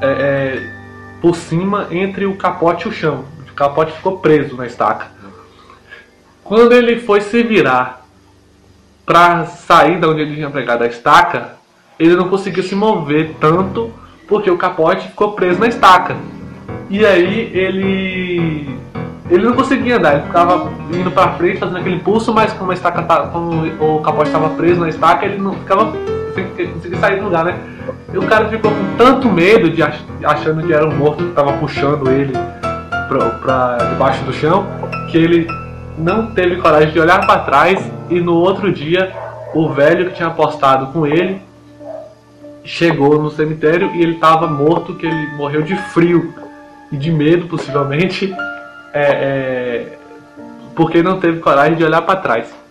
é, 0.00 0.06
é, 0.06 0.72
por 1.20 1.34
cima 1.34 1.86
entre 1.90 2.26
o 2.26 2.36
capote 2.36 2.86
e 2.86 2.90
o 2.90 2.92
chão. 2.92 3.24
O 3.50 3.54
capote 3.54 3.92
ficou 3.92 4.18
preso 4.18 4.56
na 4.56 4.66
estaca. 4.66 5.06
Quando 6.44 6.72
ele 6.72 7.00
foi 7.00 7.20
se 7.20 7.42
virar 7.42 8.01
para 9.04 9.44
sair 9.46 9.98
da 9.98 10.08
onde 10.08 10.22
ele 10.22 10.36
tinha 10.36 10.50
pregado 10.50 10.84
a 10.84 10.86
estaca, 10.86 11.56
ele 11.98 12.14
não 12.14 12.28
conseguiu 12.28 12.62
se 12.62 12.74
mover 12.74 13.34
tanto 13.40 13.92
porque 14.28 14.50
o 14.50 14.56
capote 14.56 15.08
ficou 15.08 15.32
preso 15.32 15.60
na 15.60 15.68
estaca. 15.68 16.16
E 16.88 17.04
aí 17.04 17.50
ele 17.52 18.78
ele 19.30 19.44
não 19.46 19.54
conseguia 19.54 19.96
andar, 19.96 20.14
ele 20.14 20.22
ficava 20.24 20.70
indo 20.92 21.10
para 21.10 21.32
frente, 21.32 21.58
fazendo 21.58 21.78
aquele 21.78 21.96
impulso, 21.96 22.34
mas 22.34 22.52
como 22.52 22.70
a 22.70 22.74
estaca 22.74 23.02
tá, 23.02 23.28
como 23.28 23.66
o 23.80 24.00
capote 24.02 24.28
estava 24.28 24.50
preso 24.50 24.80
na 24.80 24.88
estaca, 24.88 25.24
ele 25.24 25.38
não 25.38 25.54
ficava 25.54 25.92
sem 26.34 26.66
conseguir 26.66 26.96
sair 26.96 27.16
do 27.18 27.24
lugar, 27.24 27.44
né? 27.44 27.58
E 28.12 28.18
o 28.18 28.22
cara 28.26 28.48
ficou 28.48 28.70
com 28.70 28.96
tanto 28.96 29.30
medo 29.30 29.70
de 29.70 29.82
ach, 29.82 29.98
achando 30.24 30.66
que 30.66 30.72
era 30.72 30.86
um 30.86 30.94
morto 30.94 31.24
que 31.24 31.30
estava 31.30 31.52
puxando 31.54 32.10
ele 32.10 32.32
para 33.08 33.78
debaixo 33.90 34.22
do 34.24 34.32
chão, 34.32 34.66
que 35.10 35.16
ele 35.16 35.46
não 35.96 36.32
teve 36.32 36.56
coragem 36.56 36.90
de 36.90 37.00
olhar 37.00 37.24
para 37.26 37.40
trás 37.40 37.90
e 38.16 38.20
no 38.20 38.34
outro 38.34 38.72
dia 38.72 39.12
o 39.54 39.68
velho 39.68 40.10
que 40.10 40.16
tinha 40.16 40.28
apostado 40.28 40.92
com 40.92 41.06
ele 41.06 41.40
chegou 42.64 43.20
no 43.20 43.30
cemitério 43.30 43.90
e 43.94 44.02
ele 44.02 44.14
estava 44.14 44.46
morto, 44.46 44.94
que 44.94 45.06
ele 45.06 45.26
morreu 45.36 45.62
de 45.62 45.76
frio 45.76 46.32
e 46.90 46.96
de 46.96 47.10
medo 47.10 47.46
possivelmente 47.46 48.34
é, 48.92 49.02
é, 49.02 49.98
porque 50.74 51.02
não 51.02 51.18
teve 51.18 51.40
coragem 51.40 51.76
de 51.76 51.84
olhar 51.84 52.02
para 52.02 52.20
trás. 52.20 52.62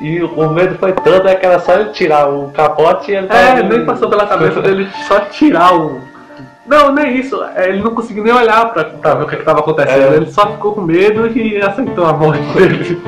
E 0.00 0.22
o 0.22 0.50
medo 0.50 0.76
foi 0.78 0.92
todo, 0.92 1.28
é 1.28 1.34
que 1.34 1.46
era 1.46 1.58
só 1.60 1.74
ele 1.74 1.90
tirar 1.90 2.28
o 2.28 2.50
capote 2.50 3.10
e 3.10 3.16
ele 3.16 3.28
É, 3.30 3.62
nem 3.62 3.84
passou 3.84 4.08
pela 4.08 4.26
cabeça 4.26 4.60
dele 4.60 4.88
só 5.06 5.20
tirar 5.20 5.74
o. 5.74 6.00
Não, 6.66 6.92
nem 6.92 7.16
isso. 7.16 7.42
É, 7.54 7.68
ele 7.68 7.82
não 7.82 7.94
conseguiu 7.94 8.24
nem 8.24 8.32
olhar 8.32 8.72
pra, 8.72 8.84
pra 8.84 9.14
ver 9.14 9.24
o 9.24 9.28
que 9.28 9.36
estava 9.36 9.60
acontecendo. 9.60 10.12
É. 10.12 10.16
Ele 10.16 10.30
só 10.30 10.50
ficou 10.52 10.74
com 10.74 10.82
medo 10.82 11.26
e 11.26 11.60
aceitou 11.60 12.06
a 12.06 12.12
morte 12.12 12.42
dele. 12.54 13.00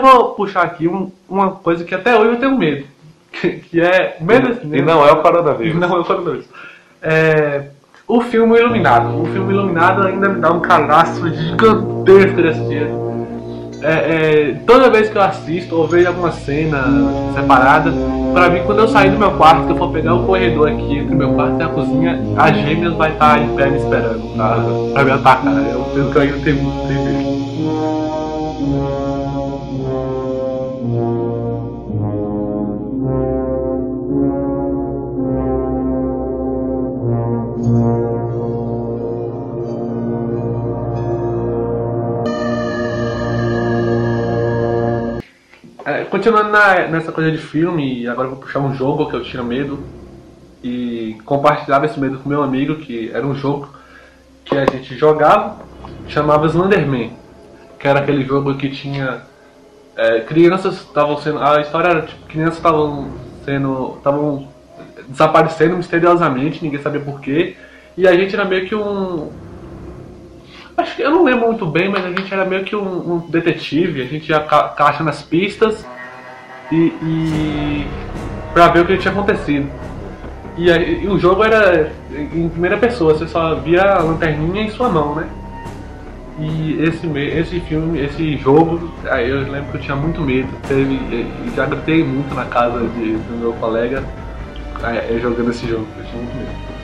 Vou 0.00 0.34
puxar 0.34 0.62
aqui 0.62 0.88
um, 0.88 1.10
uma 1.28 1.52
coisa 1.52 1.84
que 1.84 1.94
até 1.94 2.18
hoje 2.18 2.32
eu 2.34 2.40
tenho 2.40 2.58
medo. 2.58 2.86
Que, 3.70 3.80
é. 3.80 4.16
Medo 4.20 4.58
e, 4.64 4.78
e 4.78 4.82
não 4.82 5.06
é 5.06 5.12
o 5.12 5.22
coronavírus. 5.22 5.78
Não 5.78 5.96
é 5.96 6.00
o 6.00 6.04
coronavírus. 6.04 6.46
É, 7.00 7.66
o 8.06 8.20
filme 8.20 8.58
Iluminado. 8.58 9.22
O 9.22 9.26
filme 9.26 9.52
Iluminado 9.52 10.02
ainda 10.02 10.28
me 10.28 10.40
dá 10.40 10.50
um 10.50 10.60
cadastro 10.60 11.32
gigantesco 11.32 12.42
desse 12.42 12.60
dia. 12.68 12.90
É, 13.82 13.92
é, 13.92 14.54
toda 14.66 14.90
vez 14.90 15.08
que 15.08 15.16
eu 15.16 15.22
assisto 15.22 15.74
ou 15.74 15.88
vejo 15.88 16.08
alguma 16.08 16.32
cena 16.32 16.84
separada, 17.34 17.90
pra 18.34 18.50
mim, 18.50 18.60
quando 18.66 18.80
eu 18.80 18.88
sair 18.88 19.10
do 19.10 19.18
meu 19.18 19.30
quarto, 19.32 19.64
que 19.66 19.72
eu 19.72 19.76
for 19.76 19.90
pegar 19.90 20.14
o 20.14 20.26
corredor 20.26 20.68
aqui 20.68 20.98
entre 20.98 21.14
o 21.14 21.18
meu 21.18 21.32
quarto 21.32 21.58
e 21.58 21.62
a 21.62 21.68
cozinha, 21.68 22.20
as 22.36 22.56
gêmeas 22.58 22.94
vai 22.94 23.12
estar 23.12 23.40
em 23.40 23.54
pé 23.56 23.70
me 23.70 23.78
esperando 23.78 24.34
pra, 24.34 24.56
pra 24.92 25.04
me 25.04 25.10
atacar. 25.12 25.56
Eu 25.72 25.84
penso 25.94 26.10
que 26.10 26.18
eu 26.18 26.22
ainda 26.22 26.38
tenho 26.44 26.62
muito 26.62 26.88
medo. 26.88 27.29
Continuando 46.20 46.50
na, 46.50 46.86
nessa 46.88 47.10
coisa 47.10 47.32
de 47.32 47.38
filme, 47.38 48.06
agora 48.06 48.28
vou 48.28 48.36
puxar 48.36 48.58
um 48.58 48.74
jogo 48.74 49.08
que 49.08 49.16
eu 49.16 49.22
tinha 49.22 49.42
medo 49.42 49.82
e 50.62 51.16
compartilhava 51.24 51.86
esse 51.86 51.98
medo 51.98 52.18
com 52.18 52.28
meu 52.28 52.42
amigo, 52.42 52.76
que 52.76 53.10
era 53.10 53.26
um 53.26 53.34
jogo 53.34 53.70
que 54.44 54.54
a 54.54 54.66
gente 54.66 54.94
jogava, 54.98 55.56
chamava 56.08 56.46
Slenderman, 56.46 57.12
que 57.78 57.88
era 57.88 58.00
aquele 58.00 58.22
jogo 58.22 58.54
que 58.56 58.68
tinha 58.68 59.22
é, 59.96 60.20
crianças 60.20 60.74
estavam 60.74 61.16
sendo. 61.16 61.38
A 61.38 61.62
história 61.62 61.88
era 61.88 62.02
tipo, 62.02 62.26
crianças 62.26 62.56
estavam 62.56 63.12
sendo. 63.46 63.94
estavam 63.96 64.46
desaparecendo 65.08 65.78
misteriosamente, 65.78 66.62
ninguém 66.62 66.82
sabia 66.82 67.00
porquê. 67.00 67.56
E 67.96 68.06
a 68.06 68.12
gente 68.12 68.34
era 68.34 68.44
meio 68.44 68.66
que 68.66 68.74
um. 68.74 69.32
Acho 70.76 70.96
que 70.96 71.02
eu 71.02 71.10
não 71.10 71.24
lembro 71.24 71.46
muito 71.46 71.64
bem, 71.64 71.88
mas 71.88 72.04
a 72.04 72.10
gente 72.10 72.32
era 72.32 72.44
meio 72.44 72.62
que 72.62 72.76
um, 72.76 73.14
um 73.14 73.18
detetive, 73.30 74.02
a 74.02 74.06
gente 74.06 74.28
ia 74.28 74.40
ca 74.40 74.68
caixando 74.68 75.08
as 75.08 75.22
pistas 75.22 75.82
e, 76.70 76.76
e 77.02 77.86
pra 78.52 78.68
ver 78.68 78.80
o 78.80 78.86
que 78.86 78.98
tinha 78.98 79.12
acontecido. 79.12 79.68
E, 80.56 80.68
e, 80.68 81.08
o 81.08 81.18
jogo 81.18 81.42
era 81.42 81.92
em 82.12 82.48
primeira 82.48 82.76
pessoa, 82.76 83.14
você 83.14 83.26
só 83.26 83.54
via 83.56 83.82
a 83.82 84.02
lanterninha 84.02 84.62
em 84.62 84.70
sua 84.70 84.88
mão, 84.88 85.14
né? 85.14 85.28
E 86.38 86.82
esse, 86.82 87.06
esse 87.06 87.60
filme, 87.60 88.00
esse 88.00 88.36
jogo, 88.38 88.90
aí 89.10 89.28
eu 89.28 89.40
lembro 89.40 89.70
que 89.70 89.76
eu 89.76 89.80
tinha 89.80 89.96
muito 89.96 90.20
medo. 90.20 90.48
Teve, 90.66 91.26
já 91.54 91.66
gritei 91.66 92.02
muito 92.02 92.34
na 92.34 92.46
casa 92.46 92.80
de, 92.80 93.12
do 93.12 93.38
meu 93.38 93.52
colega 93.54 94.02
é, 94.82 95.18
jogando 95.20 95.50
esse 95.50 95.66
jogo, 95.66 95.86
eu 95.98 96.04
tinha 96.04 96.22
muito 96.22 96.36
medo. 96.36 96.79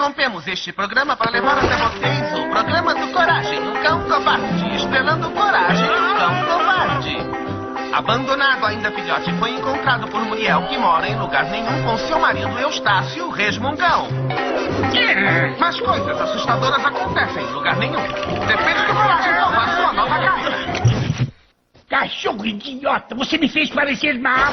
Interrompemos 0.00 0.46
este 0.48 0.72
programa 0.72 1.14
para 1.14 1.30
levar 1.30 1.58
até 1.58 1.76
vocês 1.76 2.38
o 2.38 2.48
programa 2.48 2.94
do 2.94 3.12
Coragem, 3.12 3.58
o 3.68 3.82
Cão 3.82 4.02
Covarde, 4.08 4.74
estrelando 4.74 5.30
Coragem, 5.30 5.84
o 5.84 6.14
Cão 6.16 6.44
Covarde. 6.46 7.18
Abandonado 7.92 8.64
ainda 8.64 8.90
filhote, 8.92 9.30
foi 9.34 9.50
encontrado 9.50 10.08
por 10.08 10.24
Muriel, 10.24 10.66
que 10.68 10.78
mora 10.78 11.06
em 11.06 11.18
lugar 11.18 11.44
nenhum 11.50 11.82
com 11.84 11.98
seu 11.98 12.18
marido 12.18 12.58
Eustácio, 12.58 13.28
resmungão. 13.28 14.08
Mas 15.58 15.78
coisas 15.78 16.18
assustadoras 16.18 16.82
acontecem 16.82 17.44
em 17.44 17.52
lugar 17.52 17.76
nenhum. 17.76 18.02
Depende 18.46 18.86
do 18.86 18.94
Coragem 18.94 19.34
salvar 19.34 19.76
sua 19.76 19.92
nova 19.92 20.18
casa. 20.18 21.30
Cachorro 21.90 22.46
idiota, 22.46 23.14
você 23.14 23.36
me 23.36 23.50
fez 23.50 23.68
parecer 23.68 24.18
mal. 24.18 24.50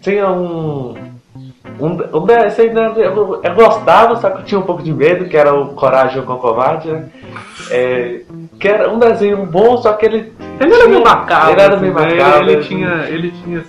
Tinha 0.00 0.28
um. 0.30 0.94
Um, 1.78 2.16
um 2.18 2.24
desenho, 2.24 2.72
né, 2.72 2.92
eu, 2.96 3.40
eu 3.42 3.54
gostava, 3.54 4.16
só 4.16 4.30
que 4.30 4.38
eu 4.38 4.44
tinha 4.44 4.58
um 4.58 4.62
pouco 4.62 4.82
de 4.82 4.92
medo, 4.94 5.26
que 5.26 5.36
era 5.36 5.52
o 5.52 5.74
Coragem 5.74 6.22
com 6.22 6.32
o 6.34 6.38
Covarde, 6.38 6.90
né? 6.90 7.08
É, 7.70 8.20
que 8.58 8.66
era 8.68 8.90
um 8.90 8.98
desenho 8.98 9.44
bom, 9.44 9.76
só 9.76 9.92
que 9.92 10.06
ele. 10.06 10.32
Ele 10.58 10.72
era 10.74 10.88
meio 10.88 11.02
macabro. 11.04 11.52
Ele 11.52 11.60
era 11.60 11.76
meio 11.76 11.98
assim, 11.98 12.06
né? 12.14 12.16
macabro. 12.24 12.50
Ele, 12.50 12.64
tinha. 12.64 12.88
Ele 13.08 13.30
tinha 13.42 13.64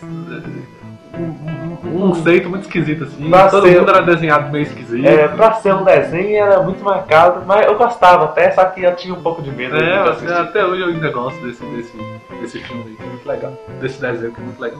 um, 1.17 1.87
um 1.89 2.09
conceito 2.09 2.49
muito 2.49 2.63
esquisito 2.63 3.03
assim. 3.05 3.29
Pra 3.29 3.49
Todo 3.49 3.67
ser- 3.67 3.79
mundo 3.79 3.89
era 3.89 4.01
desenhado 4.03 4.51
meio 4.51 4.63
esquisito. 4.63 5.05
É, 5.05 5.27
pra 5.27 5.53
ser 5.53 5.73
um 5.73 5.83
desenho 5.83 6.37
era 6.43 6.61
muito 6.61 6.83
macabro, 6.83 7.43
mas 7.45 7.65
eu 7.65 7.75
gostava 7.75 8.25
até, 8.25 8.51
só 8.51 8.63
que 8.65 8.83
eu 8.83 8.95
tinha 8.95 9.13
um 9.13 9.21
pouco 9.21 9.41
de 9.41 9.51
medo. 9.51 9.75
É, 9.75 10.03
de 10.03 10.09
assim, 10.09 10.27
até 10.27 10.63
hoje 10.63 10.81
eu 10.81 10.87
ainda 10.87 11.11
gosto 11.11 11.43
desse, 11.45 11.63
desse, 11.65 11.97
desse 12.39 12.59
filme 12.59 12.83
aí, 12.87 12.95
que 12.95 13.03
é 13.03 13.05
muito 13.07 13.27
legal. 13.27 13.53
Desse 13.81 13.99
desenho 13.99 14.31
que 14.31 14.39
é 14.39 14.43
muito 14.43 14.61
legal. 14.61 14.79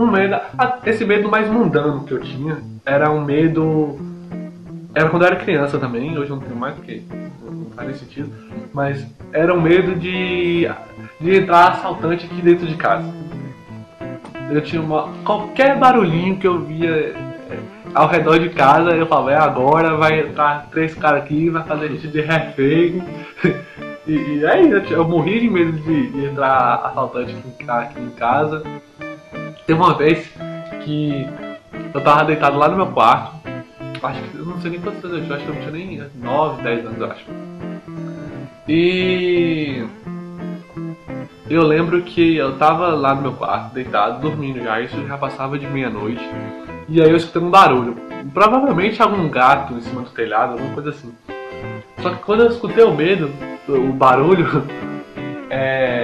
Um 0.00 0.10
medo. 0.10 0.34
Esse 0.86 1.04
medo 1.04 1.28
mais 1.28 1.46
mundano 1.46 2.04
que 2.04 2.12
eu 2.12 2.20
tinha 2.20 2.56
era 2.86 3.10
um 3.10 3.22
medo. 3.22 3.98
Era 4.94 5.10
quando 5.10 5.22
eu 5.22 5.26
era 5.28 5.36
criança 5.36 5.78
também, 5.78 6.16
hoje 6.16 6.30
eu 6.30 6.36
não 6.36 6.42
tenho 6.42 6.56
mais 6.56 6.74
porque 6.74 7.02
não 7.42 7.66
faz 7.76 7.98
sentido. 7.98 8.32
Mas 8.72 9.06
era 9.30 9.52
um 9.54 9.60
medo 9.60 9.94
de. 9.94 10.66
de 11.20 11.36
entrar 11.36 11.68
assaltante 11.72 12.24
aqui 12.24 12.40
dentro 12.40 12.66
de 12.66 12.76
casa. 12.76 13.04
Eu 14.50 14.62
tinha 14.62 14.80
uma. 14.80 15.08
qualquer 15.22 15.78
barulhinho 15.78 16.38
que 16.38 16.46
eu 16.46 16.60
via 16.60 16.88
é, 16.88 17.14
ao 17.94 18.08
redor 18.08 18.38
de 18.38 18.48
casa, 18.48 18.92
eu 18.92 19.06
falava, 19.06 19.32
é 19.32 19.36
agora, 19.36 19.96
vai 19.96 20.20
entrar 20.20 20.66
três 20.70 20.94
caras 20.94 21.22
aqui, 21.24 21.50
vai 21.50 21.62
fazer 21.64 21.84
a 21.84 21.88
gente 21.88 22.08
de 22.08 22.20
refém. 22.22 23.02
E, 24.06 24.38
e 24.38 24.46
aí 24.46 24.68
eu, 24.70 24.82
tinha- 24.82 24.96
eu 24.98 25.06
morri 25.06 25.40
de 25.40 25.48
medo 25.48 25.72
de, 25.72 26.10
de 26.10 26.24
entrar 26.24 26.80
assaltante 26.86 27.36
aqui 27.68 28.00
em 28.00 28.10
casa. 28.10 28.62
Teve 29.70 29.80
uma 29.80 29.94
vez 29.94 30.28
que 30.84 31.28
eu 31.94 32.00
tava 32.00 32.24
deitado 32.24 32.58
lá 32.58 32.66
no 32.66 32.74
meu 32.74 32.88
quarto. 32.88 33.36
Acho 34.02 34.20
que 34.20 34.36
eu 34.36 34.44
não 34.44 34.60
sei 34.60 34.72
nem 34.72 34.80
quantos 34.80 35.04
anos 35.04 35.30
eu 35.30 35.36
acho 35.36 35.44
que 35.44 35.48
eu 35.48 35.54
não 35.54 35.60
tinha 35.60 35.70
nem 35.70 36.02
9, 36.16 36.60
10 36.60 36.86
anos, 36.86 36.98
eu 36.98 37.06
acho. 37.06 37.26
E 38.68 39.84
eu 41.48 41.62
lembro 41.62 42.02
que 42.02 42.34
eu 42.34 42.58
tava 42.58 42.88
lá 42.88 43.14
no 43.14 43.22
meu 43.22 43.32
quarto, 43.34 43.72
deitado, 43.72 44.20
dormindo 44.20 44.60
já, 44.60 44.80
isso 44.80 45.06
já 45.06 45.16
passava 45.16 45.56
de 45.56 45.68
meia-noite. 45.68 46.28
E 46.88 47.00
aí 47.00 47.08
eu 47.08 47.16
escutei 47.16 47.40
um 47.40 47.48
barulho. 47.48 47.94
Provavelmente 48.34 49.00
algum 49.00 49.28
gato 49.28 49.74
em 49.74 49.82
cima 49.82 50.02
do 50.02 50.10
telhado, 50.10 50.54
alguma 50.54 50.74
coisa 50.74 50.90
assim. 50.90 51.14
Só 52.02 52.10
que 52.10 52.24
quando 52.24 52.42
eu 52.42 52.48
escutei 52.48 52.82
o 52.82 52.92
medo, 52.92 53.30
o 53.68 53.92
barulho, 53.92 54.64
é, 55.48 55.99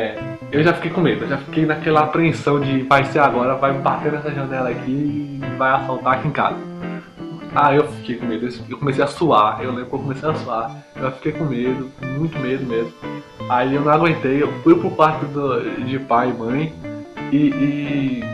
eu 0.58 0.64
já 0.64 0.72
fiquei 0.74 0.90
com 0.90 1.00
medo, 1.00 1.24
eu 1.24 1.28
já 1.28 1.38
fiquei 1.38 1.66
naquela 1.66 2.00
apreensão 2.00 2.60
de 2.60 2.82
vai 2.82 3.04
ser 3.04 3.18
agora, 3.18 3.54
vai 3.56 3.72
bater 3.74 4.12
nessa 4.12 4.30
janela 4.30 4.70
aqui 4.70 4.90
e 4.90 5.40
vai 5.58 5.70
assaltar 5.72 6.14
aqui 6.14 6.28
em 6.28 6.32
casa. 6.32 6.56
Ah, 7.54 7.74
eu 7.74 7.86
fiquei 7.88 8.16
com 8.16 8.26
medo, 8.26 8.48
eu 8.68 8.76
comecei 8.78 9.02
a 9.02 9.06
suar, 9.06 9.58
eu 9.62 9.70
lembro 9.70 9.86
que 9.86 9.94
eu 9.94 9.98
comecei 9.98 10.28
a 10.28 10.34
suar, 10.34 10.70
eu 10.96 11.10
fiquei 11.12 11.32
com 11.32 11.44
medo, 11.44 11.90
muito 12.18 12.38
medo 12.38 12.66
mesmo. 12.66 12.92
Aí 13.48 13.74
eu 13.74 13.80
não 13.80 13.92
aguentei, 13.92 14.42
eu 14.42 14.52
fui 14.62 14.74
pro 14.74 14.90
quarto 14.90 15.24
do- 15.26 15.84
de 15.84 15.98
pai 16.00 16.30
e 16.30 16.32
mãe 16.34 16.74
e, 17.32 17.36
e 17.36 18.24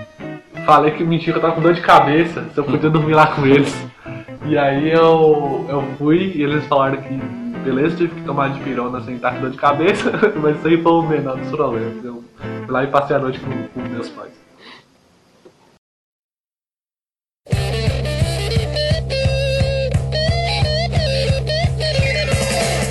falei 0.64 0.90
que 0.92 1.04
mentira, 1.04 1.37
eu 1.37 1.40
tava 1.40 1.54
com 1.54 1.61
dor 1.61 1.74
de 1.74 1.80
cabeça, 1.80 2.44
se 2.52 2.58
eu 2.58 2.64
podia 2.64 2.90
dormir 2.90 3.14
lá 3.14 3.28
com 3.28 3.46
eles. 3.46 3.72
E 4.46 4.58
aí 4.58 4.90
eu, 4.90 5.66
eu 5.68 5.85
fui 5.98 6.32
e 6.35 6.42
eles 6.42 6.66
falaram 6.66 6.96
que 7.00 7.41
beleza, 7.62 7.96
tive 7.96 8.14
que 8.14 8.22
tomar 8.22 8.48
de 8.53 8.61
pirona 8.61 9.01
sem 9.01 9.14
estar 9.16 9.35
com 9.35 9.40
dor 9.40 9.51
de 9.51 9.57
cabeça, 9.57 10.11
mas 10.42 10.59
isso 10.59 10.68
aí 10.68 10.83
foi 10.83 10.92
o 10.92 11.03
menor 11.03 11.37
dos 11.37 11.51
problemas. 11.51 12.05
Eu 12.05 12.22
fui 12.37 12.66
lá 12.68 12.85
e 12.85 12.88
passei 12.88 13.16
a 13.16 13.18
noite 13.18 13.40
com, 13.40 13.51
com 13.68 13.88
meus 13.88 14.09
pais. 14.11 14.33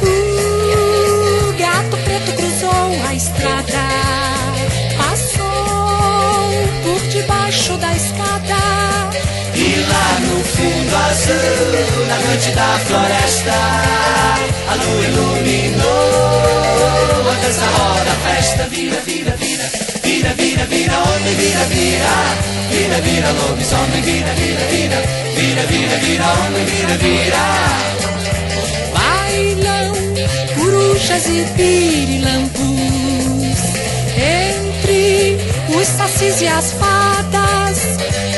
O 0.04 1.54
gato 1.60 1.98
preto 2.04 2.36
cruzou 2.36 3.08
a 3.08 3.14
estrada, 3.14 3.84
passou 4.98 5.44
por 6.84 7.00
debaixo 7.10 7.78
da 7.78 7.96
escada. 7.96 8.62
E 9.54 9.76
lá 9.88 10.20
no 10.22 10.44
fundo 10.44 10.82
fundo 10.92 10.96
azul, 10.96 12.06
na 12.08 12.18
noite 12.28 12.52
da 12.52 12.78
floresta, 12.80 13.52
a 14.72 14.76
lua 14.76 15.04
iluminou. 15.06 16.62
A 17.30 17.34
dança 17.42 17.66
roda, 17.66 18.12
a 18.12 18.16
festa 18.30 18.64
vira, 18.70 19.00
vira, 19.06 19.36
vira, 19.38 19.70
vira, 20.04 20.34
vira, 20.34 20.66
vira, 20.66 20.98
homem, 21.00 21.36
vira, 21.36 21.64
vira, 21.66 22.14
vira, 22.72 23.02
vira, 23.02 23.32
lobisomem, 23.32 24.02
vira, 24.02 24.34
vira, 24.34 24.66
vira, 24.72 25.02
vira, 25.36 25.64
vira, 25.68 25.98
vira, 25.98 26.26
homem, 26.26 26.66
vira, 26.66 26.98
vira. 26.98 27.46
Bailam 28.94 29.94
corujas 30.58 31.26
e 31.28 31.46
pirilampus 31.56 32.62
entre 34.18 35.38
os 35.76 35.88
sacis 35.88 36.42
e 36.42 36.48
as 36.48 36.72
fadas. 36.74 37.80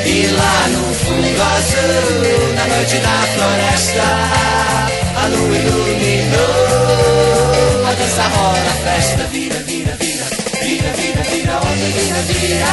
E 0.06 0.26
lá 0.28 0.68
no 0.68 0.94
fundo 0.94 1.42
azul, 1.42 2.54
na 2.54 2.66
noite 2.66 2.96
da 2.98 3.26
floresta, 3.34 4.08
a 5.24 5.28
lua 5.28 5.56
iluminou. 5.56 6.42
A 7.86 7.94
dança 7.94 8.22
rola, 8.28 8.58
a 8.58 8.76
festa 8.84 9.24
vira, 9.24 9.56
vira, 9.60 9.92
vira, 9.96 10.24
vira, 10.62 10.92
vira, 10.92 11.22
vira, 11.22 11.56
onda 11.56 11.86
vira, 11.96 12.20
vira, 12.28 12.72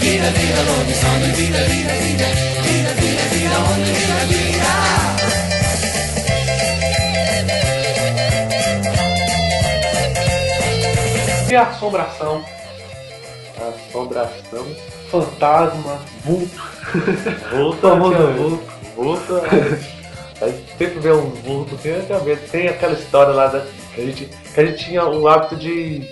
vira, 0.00 0.30
vira, 0.30 0.60
lobisomem, 0.62 1.32
vira, 1.32 1.58
vira, 1.64 1.92
vira, 1.94 2.28
vira, 2.62 2.92
vira, 2.94 3.24
vira, 3.32 3.58
onda 3.58 3.92
vira, 3.96 4.20
vira. 4.28 4.76
E 11.48 11.56
a 11.56 11.62
assombração? 11.62 12.44
Assombração. 13.56 14.66
Fantasma, 15.10 16.00
vulto. 16.24 16.62
Vulto, 17.50 17.88
Famoso 17.88 18.26
vulto. 18.32 18.62
Vulto. 18.96 19.34
A 20.40 20.48
gente 20.48 20.76
sempre 20.76 21.00
vê 21.00 21.12
um 21.12 21.30
vulto, 21.30 21.76
tem, 21.78 21.94
antigamente, 21.94 22.42
tem 22.50 22.68
aquela 22.68 22.92
história 22.92 23.32
lá 23.32 23.46
da, 23.46 23.66
que, 23.94 24.00
a 24.00 24.04
gente, 24.04 24.24
que 24.26 24.60
a 24.60 24.66
gente 24.66 24.84
tinha 24.84 25.04
o 25.04 25.26
hábito 25.26 25.56
de 25.56 26.06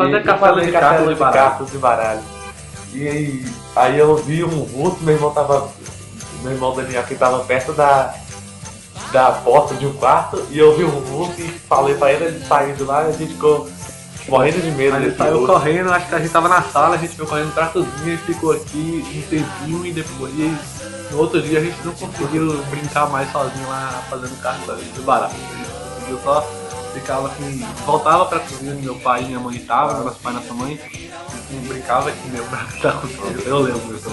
Fazer 0.00 0.24
castelo 0.24 0.64
de 0.64 0.72
cartas 0.72 1.08
de 1.08 1.16
cartas 1.16 1.70
de 1.72 1.78
baralho. 1.78 2.22
E 2.94 3.06
aí, 3.06 3.44
aí 3.76 3.98
eu 3.98 4.16
vi 4.16 4.42
um 4.42 4.64
vulto, 4.64 5.02
meu 5.04 5.14
irmão 5.14 5.30
tava. 5.30 5.70
Meu 6.42 6.52
irmão 6.52 6.74
Daniel 6.74 7.02
que 7.02 7.14
tava 7.14 7.40
perto 7.40 7.74
da, 7.74 8.14
da 9.12 9.30
porta 9.30 9.74
de 9.74 9.86
um 9.86 9.92
quarto 9.92 10.42
e 10.50 10.58
eu 10.58 10.74
vi 10.74 10.84
um 10.84 11.00
vulto 11.02 11.38
e 11.38 11.48
falei 11.48 11.94
pra 11.96 12.12
ele, 12.12 12.24
ele 12.24 12.44
saiu 12.46 12.74
de 12.74 12.82
lá 12.82 13.04
e 13.04 13.08
a 13.08 13.12
gente 13.12 13.34
ficou 13.34 13.68
morrendo 14.26 14.62
de 14.62 14.70
medo 14.70 14.96
ele 14.96 15.14
saiu 15.14 15.38
vulto. 15.38 15.52
correndo, 15.52 15.92
acho 15.92 16.08
que 16.08 16.14
a 16.14 16.18
gente 16.18 16.30
tava 16.30 16.48
na 16.48 16.62
sala, 16.62 16.94
a 16.94 16.98
gente 16.98 17.14
foi 17.14 17.26
correndo 17.26 17.52
pra 17.52 17.66
cozinha 17.66 18.14
e 18.14 18.16
ficou 18.16 18.52
aqui 18.52 19.04
um 19.14 19.22
tempinho 19.28 19.84
e 19.84 19.92
depois 19.92 20.32
no 21.10 21.18
outro 21.18 21.42
dia 21.42 21.58
a 21.58 21.62
gente 21.62 21.76
não 21.84 21.92
conseguiu 21.92 22.62
brincar 22.64 23.08
mais 23.08 23.30
sozinho 23.32 23.68
lá 23.68 24.04
fazendo 24.08 24.40
carta 24.40 24.76
de 24.76 25.00
baralho. 25.00 25.32
A 25.32 26.10
gente 26.10 26.22
só 26.22 26.42
ficava 26.94 27.28
assim, 27.28 27.64
voltava 27.86 28.26
pra 28.26 28.40
cozinha 28.40 28.72
onde 28.72 28.82
meu 28.82 28.96
pai 28.96 29.22
e 29.22 29.26
minha 29.26 29.40
mãe 29.40 29.56
estavam, 29.56 30.04
nosso 30.04 30.18
pai 30.20 30.32
e 30.32 30.36
nossa 30.36 30.54
mãe, 30.54 30.80
e 31.50 31.54
brincava 31.68 32.08
aqui 32.08 32.28
mesmo 32.28 32.50
da 32.82 32.92
cozinha. 32.92 33.42
Eu 33.46 33.58
lembro 33.60 33.94
disso 33.94 34.10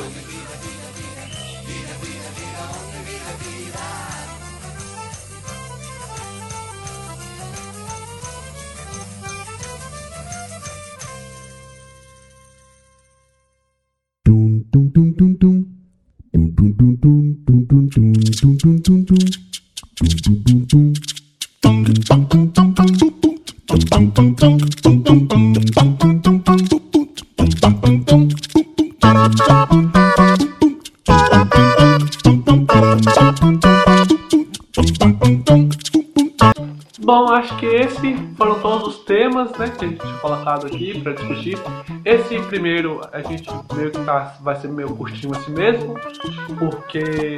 colocado 40.28 40.68
aqui 40.68 41.00
para 41.02 41.14
discutir. 41.14 41.58
Esse 42.04 42.40
primeiro 42.44 43.02
a 43.12 43.22
gente 43.22 43.50
meio 43.74 43.92
que 43.92 44.04
tá, 44.04 44.36
vai 44.42 44.56
ser 44.56 44.68
meio 44.68 44.90
curtinho 44.96 45.34
assim 45.36 45.52
mesmo, 45.52 45.96
porque, 46.60 47.38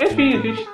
enfim, 0.00 0.36
a 0.36 0.40
gente, 0.40 0.68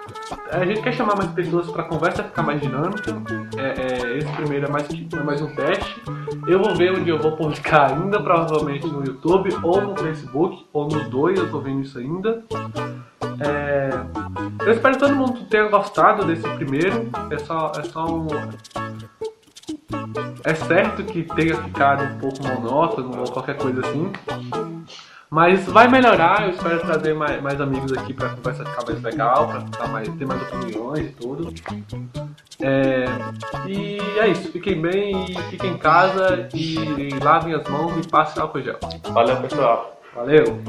a 0.51 0.64
gente 0.64 0.83
quer 0.83 0.93
chamar 0.93 1.17
mais 1.17 1.31
pessoas 1.31 1.71
para 1.71 1.83
a 1.83 1.87
conversa 1.87 2.25
ficar 2.25 2.43
mais 2.43 2.61
dinâmica. 2.61 3.14
É, 3.57 3.83
é, 3.83 4.19
esse 4.19 4.33
primeiro 4.33 4.67
é 4.67 4.71
mais, 4.71 4.88
é 4.90 5.23
mais 5.23 5.40
um 5.40 5.55
teste. 5.55 6.03
Eu 6.47 6.61
vou 6.62 6.75
ver 6.75 6.93
onde 6.93 7.09
eu 7.09 7.19
vou 7.19 7.33
publicar 7.33 7.93
ainda, 7.93 8.21
provavelmente 8.21 8.87
no 8.87 9.05
YouTube 9.05 9.51
ou 9.62 9.81
no 9.81 9.97
Facebook, 9.97 10.67
ou 10.73 10.88
nos 10.88 11.09
dois, 11.09 11.38
eu 11.38 11.51
tô 11.51 11.61
vendo 11.61 11.83
isso 11.83 11.99
ainda. 11.99 12.43
É, 13.40 13.90
eu 14.64 14.73
espero 14.73 14.95
que 14.95 15.01
todo 15.01 15.14
mundo 15.14 15.45
tenha 15.47 15.69
gostado 15.69 16.25
desse 16.25 16.49
primeiro. 16.51 17.11
É 17.31 17.38
só, 17.38 17.73
é 17.77 17.83
só 17.83 18.07
um. 18.07 18.27
É 20.44 20.54
certo 20.54 21.02
que 21.04 21.22
tenha 21.22 21.57
ficado 21.57 22.04
um 22.04 22.18
pouco 22.18 22.42
monótono 22.46 23.18
ou 23.18 23.33
qualquer 23.33 23.57
coisa 23.57 23.80
assim. 23.80 24.12
Mas 25.30 25.64
vai 25.64 25.88
melhorar, 25.88 26.44
eu 26.44 26.50
espero 26.50 26.80
trazer 26.80 27.14
mais, 27.14 27.42
mais 27.42 27.61
amigos 27.61 27.92
aqui 27.92 28.12
pra 28.12 28.28
conversa 28.28 28.64
ficar 28.64 28.85
mais 28.87 29.02
legal, 29.02 29.48
pra 29.48 29.61
ficar 29.62 29.88
mais, 29.88 30.09
ter 30.09 30.26
mais 30.26 30.42
opiniões 30.42 31.07
e 31.07 31.12
tudo. 31.12 31.52
É, 32.61 33.04
e 33.66 33.98
é 34.20 34.28
isso, 34.28 34.52
fiquem 34.52 34.80
bem 34.80 35.24
e 35.30 35.42
fiquem 35.50 35.72
em 35.72 35.78
casa 35.78 36.48
e 36.54 37.09
lavem 37.20 37.54
as 37.54 37.66
mãos 37.68 37.96
e 37.96 38.09
passem 38.09 38.40
álcool 38.40 38.62
gel. 38.62 38.78
Valeu, 39.12 39.37
pessoal. 39.38 40.00
Valeu! 40.14 40.62